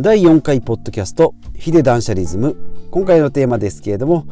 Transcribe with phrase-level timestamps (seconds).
[0.00, 2.56] 第4回ポッドキャストヒデ断捨リズム。
[2.92, 4.28] 今回のテーマですけれども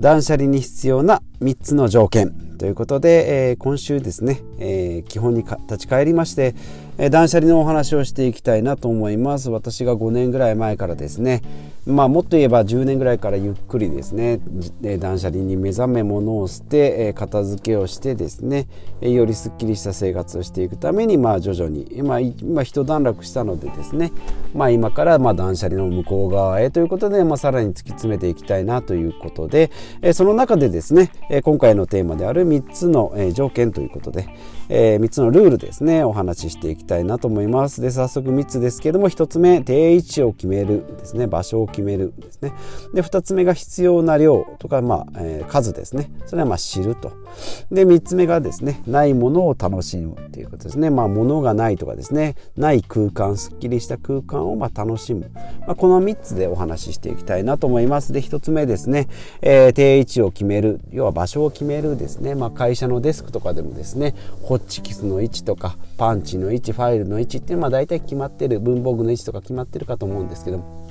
[0.00, 6.54] 断捨離に必要な3つの条件ということで、えー、今週ですね、えー、基本に立ち返りまして、
[6.96, 9.50] えー、断捨離のお話をしていきたいなと思います。
[9.50, 11.42] 私が5年ぐらい前からですね
[11.84, 14.40] まあもっと言えば10年ぐらいからゆっくりですね
[14.98, 18.68] 断捨離に目覚め物を捨て、片付けをしてですね
[19.00, 24.12] よりすっきりした生活をしていくためにまあ徐々に、まあ、今一段落したのでですね
[24.54, 29.70] まあ今からまあ断捨離の向こう側へということで、まあ、さらに突き詰めていきたいなということで、
[30.12, 31.10] その中でですね、
[31.42, 34.28] 今回のテーマである3つの、条件ということで、
[34.68, 37.80] 3つのルールですねお話ししていきたいなと思います。
[37.80, 42.52] で早速3つですけども1つ目定位置を決めるですね場所を決めるですね。
[42.94, 46.12] で2つ目が必要な量とか、まあえー、数ですね。
[46.26, 47.12] それはまあ知ると。
[47.72, 50.90] で3つ目がですねないものを楽しむっていうことですね。
[50.90, 52.36] まあ物がないとかですね。
[52.56, 55.30] ない空間すっきりした空間をまあ楽しむ、
[55.60, 58.12] まあ、この3つでお話ししていきたいなと思います。
[58.12, 59.08] で1つ目ですね、
[59.40, 60.80] えー、定位置を決める。
[60.90, 68.60] 要は場所を決めるですね、まあ、会社のデスクとかでもですねホッチキスの位置とかパンチの位置ファイルの位置っていうのは大体決まってる。
[68.60, 70.81] 文房具の位置とか決まってるかと思うんですけども。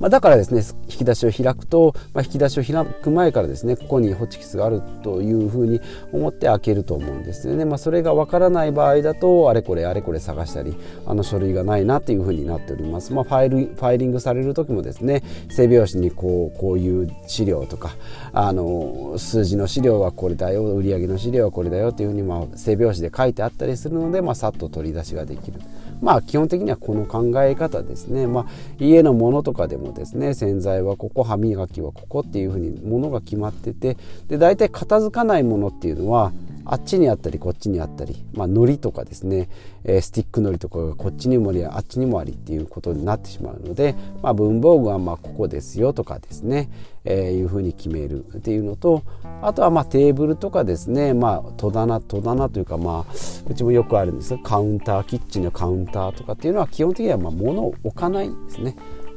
[0.00, 5.80] まあ、だからですね引き出しを開くと、まあ、引き出しを開く前からですねここにホチキスがあるというふうに
[6.12, 17.96] 思って開けると思うんですよね、まあ、それがわからない場合だとあれこれあれこれ探したりあの書類がないなというふうになっております、まあ、ファイルファイリングされる時もですね背表紙にこうこういう資料とか
[18.32, 25.60] あの数字の資料はこれだよ売上の資料はこれだよというふうに、まあ、背表紙で書いてあったりするので、まあ、さっと取り出しができる。
[26.00, 28.46] まあ基本的にはこの考え方ですね、まあ、
[28.78, 33.96] 家のものとかでもですね洗剤はここ歯磨きはここっていうふうにものが決まってて
[34.28, 36.32] で大体片付かないものっていうのは
[36.70, 39.48] あっちにあったりこっちにあったり、まあ、海苔とかですね、
[39.84, 46.68] えー、スティック海苔とかがこっちにもありあっちにもありっていうことになってしまうので、まあ、文房具はまあここですよとかですね、
[47.06, 49.02] えー、いうふうに決めるっていうのと
[49.40, 53.12] あとはまあテーブルとかですね、まあ、戸棚戸棚というか、まあ、
[53.48, 58.76] うちもよくあるんですがカウンターキッチンのカウンターとかっていうのは基本的にはまあ物を置かないんですね。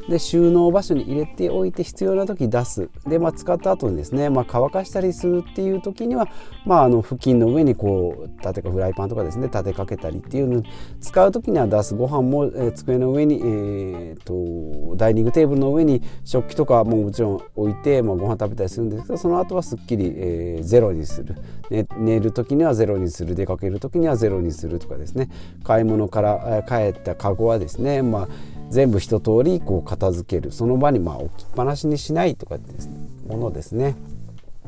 [0.09, 2.89] で収納場所に入れておいて必要な時出す。
[3.07, 6.27] で、まあ、使った後にですね、まあ、乾かしたりするっていう時には、
[6.65, 10.63] まあ、あの布巾の上にこう立てかフライパンとかですね立てかけたりっていうの。
[10.99, 21.35] 使う時には出すご飯も、えー、机の上に、えーと、ダイニングテーブルの上に食器とかももちろん置いて、まあ、ご飯食べたりするんですけどその後はすっきり、えー、ゼロにする、
[21.69, 23.35] ね、寝る時にはゼロにする。
[23.35, 25.29] 出かける時にはゼロにするとかですね。
[25.63, 28.27] 買い物から帰ったカゴはですね、まあ
[28.71, 33.95] 全部一通りこう片付けるその場にまあ置きっぱなしにしないとかですねものですね。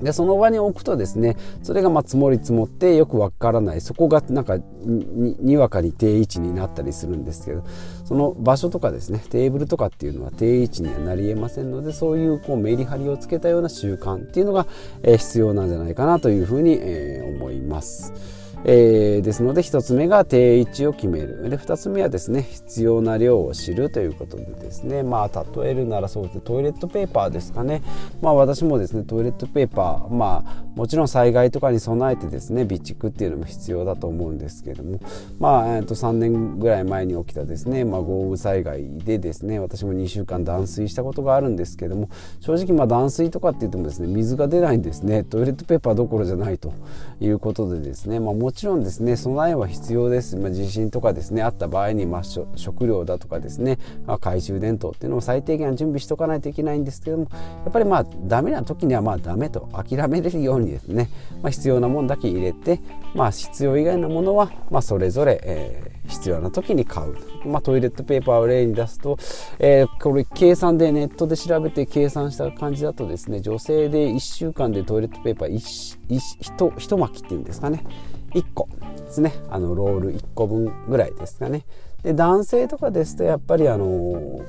[0.02, 7.64] でその場に置くとですねそれがま積もり積もってよくわからないそこがなんかにわかに定位置になったりするんですけど
[8.04, 14.66] その場所とかですねテーブルとかっていうのは定位置にはなりえませんのでそういうこうメリハリをつけたような習慣っていうのが、
[15.04, 18.14] え、必要なんじゃないかなというふうに、え、思います。
[18.66, 21.50] えー、ですので1つ目が定位置を決める。
[21.50, 25.04] で2つ目はですね必要な量を知るということでですね。
[25.04, 27.82] まあ例えるならそうですトイレットペーパーですかね。
[28.22, 35.00] まあ私もですねトイレットペーパーまあもちろん災害とかに備えてですね備蓄っていうのも必要だと思うんですけども。
[35.40, 42.10] まあ、えー、と3年ぐらい前に起きたですね、まあ、豪雨災害でですね私も2週間断水したことがあるんですけども。
[42.40, 45.24] 正直まあ断水とかって言ってもですね水が出ないんですね。
[45.24, 46.74] トイレットペーパーどころじゃないと
[47.20, 61.10] いうことでですね、まあ、ちろんですね備えは必要です、まあ、地震とかですねあった場合に、まあ、食料だとかですね、まあ、懐中電灯っていうのを最低限準備しておかないといけないんですけどもやっぱりまあダメな時にはまあダメと諦めれるようにですね、
[61.42, 62.80] まあ、必要なものだけ入れて、
[63.16, 67.16] まあ、必要以外のものは、まあ、それぞれ、えー、必要な時に買う、
[67.46, 69.18] まあ、トイレットペーパーを例に出すと、
[69.60, 77.84] えー、これ計算でネットで調べて計算した感じだとですね女性で1週間でトイレットペーパー 1, 1, 1巻きっていうんですかね。
[78.34, 78.68] 1個
[78.98, 79.34] ですね。
[79.50, 81.66] あのロール1個分ぐらいですかね。
[82.04, 84.42] で男性とかですとやっぱりあの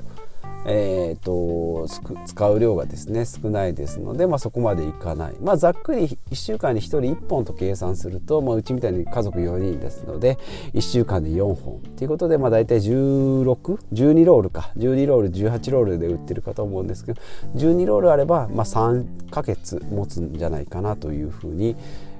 [0.67, 1.87] えーと、
[2.25, 10.39] 使う量がですね少ないですので、まあ、そこまでいかない、まあ、ざっくり1週間に1人1本と計算すると、まあ、うちみたいに家族4人ですので
[10.73, 14.71] 1週間で4本ということで、まあ、大体1612ロールか。
[14.77, 17.21] 12ロール18ロールで売ってるかと思うんですけど
[17.55, 21.75] 12ロールあれば、まあ、3ヶ月持つんじゃないかなというふうに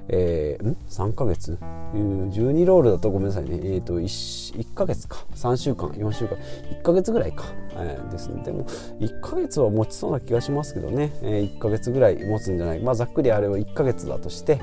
[0.08, 1.58] えー、ん？3ヶ月
[1.94, 3.60] ？12ロールだとごめんなさいね。
[3.62, 5.24] えっ、ー、と 1, 1ヶ月か。
[5.34, 6.36] 3週間4週間。
[6.70, 8.42] 1ヶ月ぐらいか、えー、ですね。
[8.42, 8.64] でも
[9.00, 12.80] 1ヶ月は持ちそうな気がしますけどね、えー、1ヶ月ぐらい持つんじゃない。
[12.80, 14.60] まあざっくりあれは1ヶ月だとして。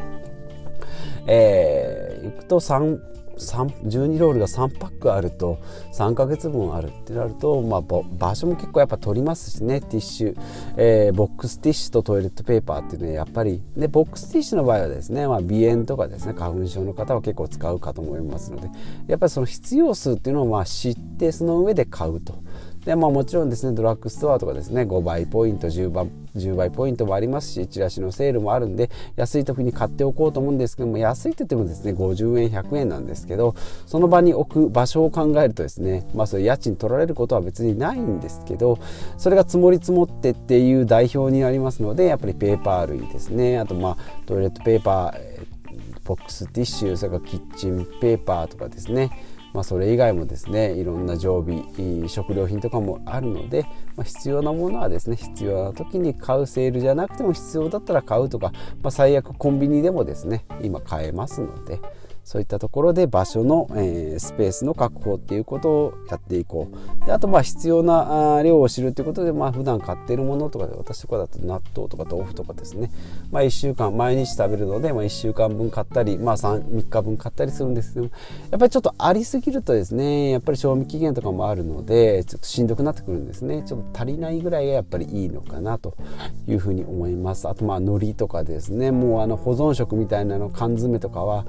[1.25, 3.00] えー、いくと3
[3.38, 5.59] 12ロールが3パックあると
[5.94, 10.38] 3ヶ月分あるってなると、まあ、場所も結構やっぱ取りますしねティッシュ、
[10.77, 18.69] えー、ボックスティッシュとトイレットペーパーっていうのはやっぱりでボックスティッシュの場合はですね、まあ、鼻炎とかですね花粉症の方は結構使うかと思いますので
[19.07, 22.44] やっぱりその必要数っていうのをまあ知ってその上で買うと。
[22.85, 38.77] でまあ、もちろんですねドラッグストアとかですね5倍ポイント10倍 ,10 倍ポイントもありますしチラシのセールもあるんで安い時に買っておこうと思うんですけども安いって言ってもですね50円100円なんですけどその場に置く場所を考えるとですねまあそれ家賃取られることは別にないんですけど
[39.18, 45.44] それが積もり積もってっていう代表になりますのでやっぱりペーパー類ですねあとまあトイレットペーパー
[46.06, 49.09] ボックスティッシュそれからキッチンペーパーとかですね
[49.53, 53.63] まあ、それ以外もですねいろんな常備食料品とかもあるので、
[53.95, 58.51] まあ、必要なものはですね必要な時に買うセールじゃなくても必要だったら買うとか、
[58.81, 61.79] まあ、最悪コンビニでもですね今買えますので。
[62.24, 67.06] そういったところで場所の、えー、スペースの確保っていうことをやっていこう。
[67.06, 72.92] であとまあ必要な量を知るということでまあ普段買ってるものとかで私とかだと納豆とか豆腐とかですね。
[73.31, 83.64] まあ1週間毎日食べるので、まあ、1週間分買ったりまあ 3, 3日分買ったりするんですけどやっぱりちょっとありすぎるとですねやっぱり賞味期限とかもあるのでちょっとしんどくなってくるんですね。
[83.66, 85.96] ちょっと足りないぐらいがやっぱりいいのかなと
[86.48, 87.50] いうふうに思います。
[87.50, 88.92] あとまあ海苔とかですね。
[88.92, 91.46] もうあの保存食みたいなの缶詰とかは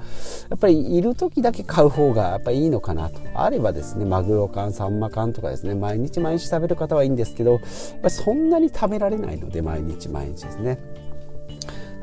[0.49, 3.19] やっぱりいる時だけ買う方がやっぱいいのかなと。
[3.33, 7.61] あればですねマグロ缶サンマ缶とかですね毎日毎日食べる方はいいんですけどやっ
[8.01, 10.79] ぱそんなに食べられないので毎日毎日ですね。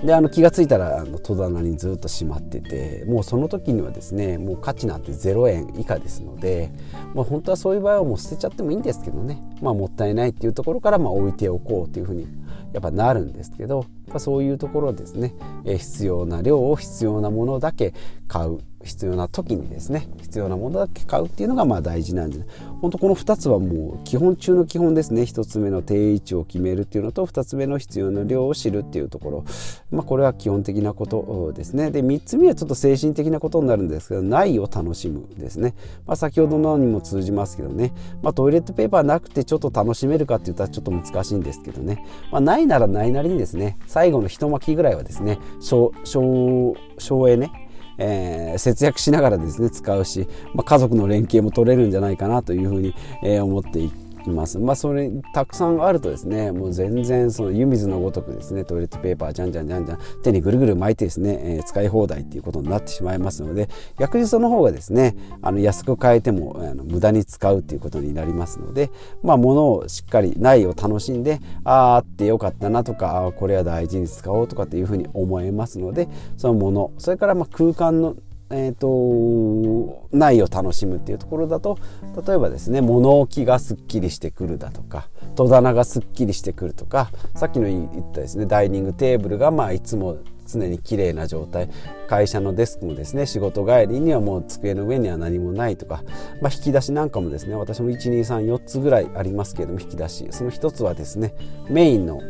[0.05, 6.73] であの気が付いたらあの戸棚にずっとしまっててもうその時にはですねもう価値なんて0円以下ですので、
[7.15, 12.27] まあ、本当はそういう場合はもう捨てちゃってもいいんですけどね、まあ、もったいないっていうところからま置いておこうというふうに
[12.73, 15.35] やっぱなるんですけどまあそういうところですね、
[15.65, 17.95] え必要な量を必要なものだけ
[18.29, 18.59] 買う。
[18.85, 22.45] 必要な時にですね必要なものだけ買うっていうのがまあ大事なんで
[22.81, 25.23] 本当この2つはもう基本中の基本ですね。
[25.23, 29.45] 1つ目の定位置を決めるっていうのと2つ目の必要な量を知るっていうところ、
[29.91, 31.91] まあ、これは基本的なことですね。
[31.91, 35.75] で3つ目はちょっと精神的なことになるんですけどないを楽しむですね、
[36.07, 37.93] まあ、先ほどのにも通じますけどね、
[38.23, 47.62] まあ、トイレットペーパーなくてちょっと楽しめるかって言ったらちょっと難しいんですけどね、まあ、ないならないなりにですね最後の一巻きぐらいはですね省エネ
[47.99, 53.91] えー、節約しながらですね使うし、まあ、家族の連携も取れるんじゃないかなというふうに、えー、思ってい
[54.31, 54.59] います。
[54.59, 68.91] まあそれたくさんあるとですねもう全然その湯水のごとくですねトイレットペーパーじゃんじゃんじゃんじゃん手にぐるぐる巻いてですね、えー、使い放題っていうことになってしまいますので逆にその方がですねあの安く買えてもあの無駄に使うっていうことになりますので
[69.23, 78.17] まあ物をしっかりないを楽しんであああってよかったなとかあこれは大事に使おうとかっていうふうに思えますのでそのものそれからまあ空間の
[78.53, 81.79] えーと、内を楽しむっていうところだと
[82.27, 91.71] 例えばですね物置がすっきりしてくるだとか戸棚がすっきりしてくるとかさっきの言ったですねダイニングテーブルがまあいつも常に綺麗な状態
[92.09, 96.03] 会社のデスクもですね仕事帰りにはもう机の上には何もないとか、
[96.43, 100.29] まあ、引き出しなんかもですね私も1234つぐらいありますけれども引き出し。
[100.31, 101.35] その1つはですね
[101.69, 102.21] メインの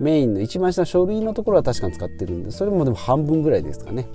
[0.00, 4.08] メインの一番下の書類のところは確かに使ってるんでそれもでも半分ぐらいですかね。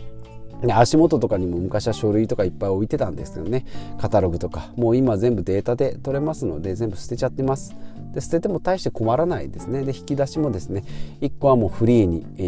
[0.72, 3.66] 足元とかにも昔は書類とかいっぱい置いてたんですけどね。
[4.00, 4.72] カタログとか。
[4.76, 7.76] もう今全部データで取れますので全部捨てちゃってます。
[8.14, 9.84] で捨てても大して困らないですね。
[9.84, 10.84] で引き出しもですね
[11.22, 12.42] 1個はもうフリーに、え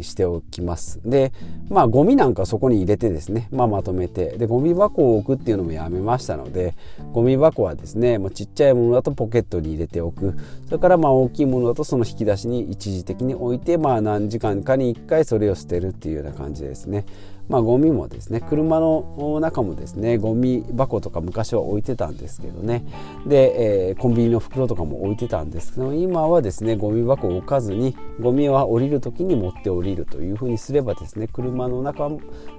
[0.00, 1.00] ー、しておきます。
[1.04, 1.32] で
[1.68, 4.38] まあゴミなんかそこに入れてですね、まあ、まとめて。
[4.38, 6.74] でゴミ箱を置くっていうのもやめましたので
[7.12, 10.34] ゴミ箱はですねもうちっちゃいものだとポケットに入れておく。
[10.66, 17.04] それからまあ大きいものだとその引き出しに一時的に置いてまあ何時間かに1回それを捨てるっていうような感じですね。
[17.50, 22.84] まあ、ゴミもですね車の中もですねゴミ箱とか昔は置いてたんですけどね。
[23.26, 32.08] で、えー、コンビニの袋とかも置いてたんですけど今はですねゴミ箱を置かずにゴミは降りる時に持って降りるというふうにすればですね車の中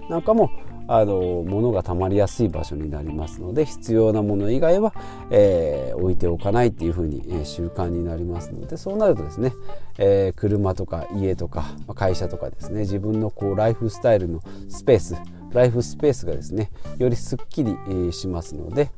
[0.09, 0.51] なんかも
[0.87, 4.93] あの物がたまりやすい場所になりますので必要なもの以外は、
[5.29, 9.53] えー、置いておかないっていうふうに、えー、習慣になりますのでそうなるとですね、
[9.97, 15.15] えー、車とか家とか会社とかですね自分のこうライフスタイルのスペース
[15.53, 17.75] ライフスペースがですねよりすっきり、
[18.11, 18.89] しますので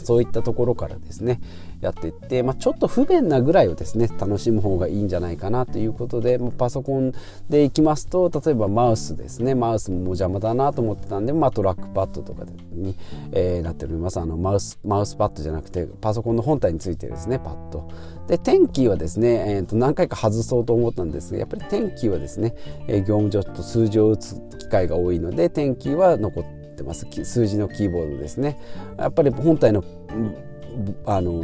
[0.00, 1.40] そういったところからですね
[1.80, 7.12] やっていって、まあ、ちょっと不便なぐらいをですね楽しむ方がいいんじゃないかなということで、まあ、パソコン
[7.48, 12.96] でいきますと例えばマウスですねマウスも邪魔だなと思ってたんで、まあ、トラックパッドとかに、
[13.32, 14.18] えー、なっております。
[14.18, 17.88] あのマウスマウスパッドじゃなくてパソコンの本体についてですねパッド。
[18.26, 22.54] で天気はですね、えー、と何回か外そうと思ったんですがやっぱり天気はですね、
[22.88, 27.06] え、業務上ちょっと数字を打つ機会が多いので天気は残ってってます。
[27.24, 28.58] 数字のキーボードですね。
[28.98, 29.82] やっぱり本体の
[31.06, 31.40] あの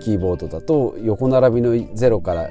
[0.00, 2.48] キーボードだと横並びの0から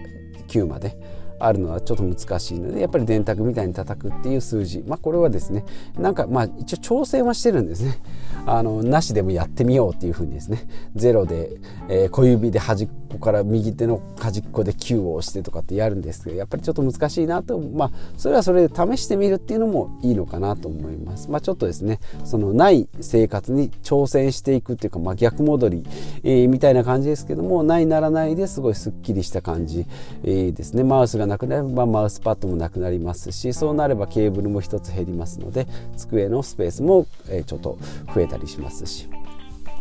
[0.47, 0.95] 9まで
[1.39, 4.83] あるのはちょっと難しいのでやっぱり電卓みたいに叩くっていう数字。
[4.83, 5.65] まあこれはですね
[5.97, 7.99] なんかまあ一応挑戦はしてるんですね。
[8.45, 10.67] あのなしでもやってみようっていうふうにですね。
[10.95, 11.57] 0で、
[11.89, 25.83] えー、小指で端っこから右手の端っこで9を押してとかってやるんですけどやっぱりちょっと難しいなとまあそれはそれで試してみるっていうのもいいのかなと思いますまあちょっとですねそのない生活に挑戦していくっていうか、まあ、逆戻り、
[26.23, 29.85] えー、みたいな感じですけどもないならないですごいすっきりした感じ、
[30.23, 37.77] えー、ですねマウスがなくなればマウスパッドもなくなりますしそうなればケーブルも1つ減りますので机のスペースもえちょっと
[38.13, 39.20] 増えたりしますし。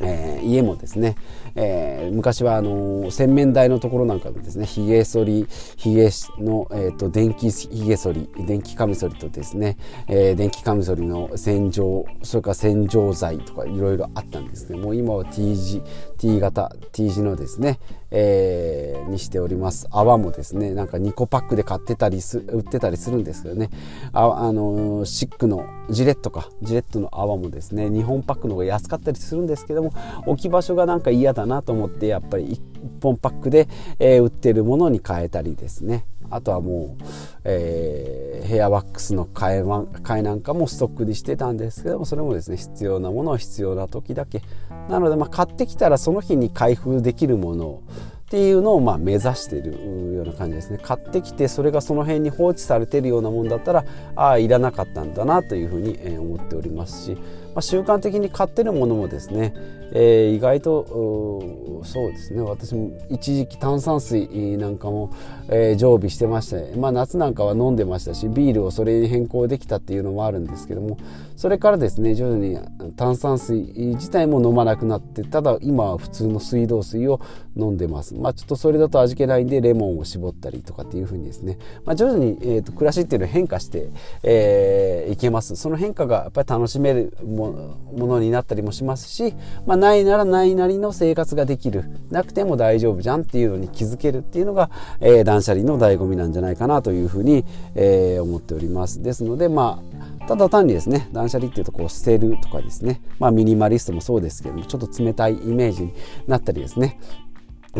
[0.00, 1.16] えー、家もですね、
[1.54, 9.76] えー、昔はあの洗面台のところなんかでですねひげ剃りひげの、えーと、電気ひげ剃り電気カミソリとですね、
[10.09, 15.83] えー、電気カミソリの洗浄それから洗浄剤とかいろいろあったんですけども今は T 字
[16.19, 17.78] T 型 T 字のですね、
[18.11, 19.87] えー、にしております。
[19.90, 23.71] 泡もですねなんか2個パックで買ってたりす売ってたりするんですけどね。
[24.12, 26.49] ああのシックのジレットか。
[26.62, 29.93] ジレットの泡もですね2本パックの方が安かったりするんですけども
[30.26, 36.07] 置き場所がなんか嫌だなと思ってやっぱり1本パックで、えー、売ってるものに変えたりですね。
[36.31, 37.05] あとはもう、
[37.45, 44.43] えー、ヘアワックスの替え替えなんかもストックにしてたんですけどもそれもですね必要なものは必要な時だけ。
[44.89, 47.83] なのでまあ買ってきたらその日に開封できるものを
[48.31, 49.73] っていうのをまあ目指している
[50.15, 50.79] ような感じですね。
[50.81, 53.85] 買ってきてそれがその辺に放置されているようなもんだったら
[54.15, 57.21] ああいらなかったんだなというふうに思っておりますし、ま
[57.57, 59.53] あ、習慣的に買ってるものもですね、
[59.93, 62.41] えー、意外とそうですね。
[62.43, 65.11] 私も一時期炭酸水なんかも、
[65.49, 70.99] えー、常備してまして、まあ、夏なんかは飲んでましたしビールをそれに変更できたっていうのもあるんですけども
[71.37, 72.61] それからですね徐々に
[72.97, 77.21] 炭酸水自体も飲まなくなってただ今は普通の水道水を
[77.57, 78.20] 飲んでます。
[78.21, 83.89] まあちょっとそれだと味気ないんでレモンを絞ったりとかっていうふうにですね、まあ、徐々に、えーと、暮らしっていうのは変化して、
[84.23, 85.57] えー、いけます。
[85.57, 89.35] その変化がやっぱり楽しめるものになったりもしますし、
[89.67, 91.85] まあ、ないならないなりの生活ができる。
[92.11, 99.03] なくても大丈夫じゃんっていうのに気づけるっていうのが、えー、断捨離の醍醐味なんじゃないかなというふうに、えー、思っております。
[99.03, 99.83] ですのでま
[100.23, 103.00] あただ単にですね断捨離っていうとこう捨てるとかですね。
[103.19, 105.93] まあミニマリストもそうですけどもちょっと冷たいイメージに
[106.27, 107.00] なったりですね。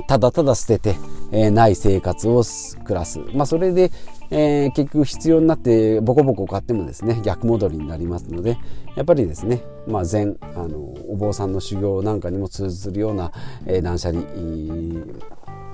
[0.06, 0.97] ただただ捨てて、
[1.32, 2.42] えー、ない生活を
[2.85, 3.20] 暮らす。
[3.35, 3.90] まあ、それで、
[4.30, 8.59] えー、結局必要になってボコボコ買ってもですね逆戻りになりますので
[8.94, 10.78] やっぱりですね、まあ、禅あの
[11.09, 13.32] お坊さんの修行なんかにも通ずるような、
[13.66, 14.23] えー、断捨離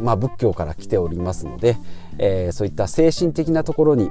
[0.00, 1.76] まあ、仏教から来ておりますので、
[2.18, 4.06] えー、そういった精神的なところに、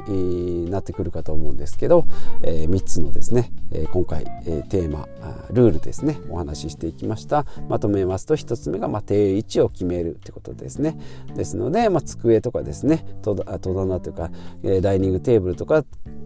[0.70, 2.06] なってくるかと思うんですけど、
[2.42, 5.08] えー、3つのですね、え、今回、え、テーマ
[5.52, 7.46] ルールですねお話ししていきました。
[7.70, 10.98] まとめますと1つ目が、ま、定位置を決めるということですね。
[11.36, 14.30] ですので、まあ、机とかですね戸棚というか、
[14.64, 15.84] え、ダイニングテーブルとか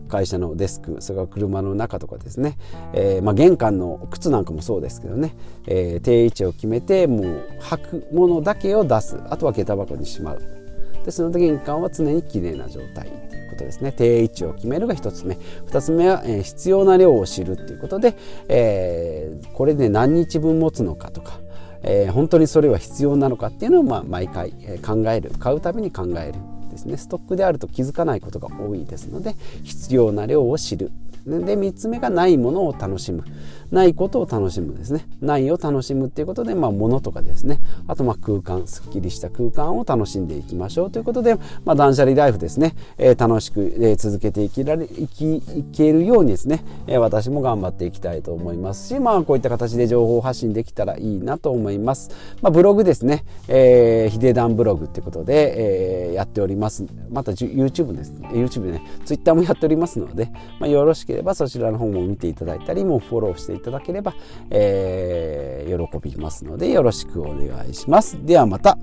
[0.10, 2.58] 会社のデスクそれから車の中とかですね、
[2.94, 5.36] えーまあ、玄関の靴なんかもそうですけどね、
[5.68, 9.18] えー、定位置を決めてもう履くものだけを出す。
[9.30, 10.59] あとは下駄箱にしまう。
[11.06, 13.92] ですので玄関は常にきれいな状態ということですね。
[13.92, 15.38] 定位置を決めるが1つ目。
[15.68, 18.16] 2つ目は、えー、必要な量を知るということで、
[18.48, 21.40] えー、これで何日分持つのかとか
[21.82, 24.52] えー、本当にそれは必要なのかっていうのをまあ毎回
[24.86, 25.32] 考える。
[25.40, 26.40] 買うたびに考える
[26.72, 26.98] ですね。
[26.98, 30.92] ストックであると気づかないことが多いですので必要な量を知る。
[31.26, 33.24] で3つ目がないものを楽しむ。
[33.72, 35.08] ないことを楽しむですね。
[35.22, 37.60] ないを楽しむっていうことで、まあ、物とかですね。
[37.88, 38.68] あとまあ空間。
[38.68, 41.36] すっきりした空間を楽しんでいきましょうということで、
[41.66, 52.12] まあ、断捨離ライフですね、えー、楽しく、えー、続けていきられいきいけるようにですね、えー、私も頑張っていきたいと思いますし、まあ、こういった形で情報発信できたらいいなと思います、
[52.42, 56.86] まあ、ブログですね、えー、ヒデダンブログっていうことで、えー、やっております。
[57.12, 58.12] また YouTube です。
[58.12, 58.82] ね YouTube ね。
[59.06, 64.14] Twitter もやっておりますので、まあ、よろしければそちらの方も見ていただいたりもフォローしていただければ、
[64.50, 68.18] えー、喜びますのでよろしくお願いします。
[68.26, 68.78] ではまた。